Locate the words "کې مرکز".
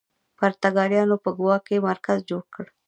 1.65-2.17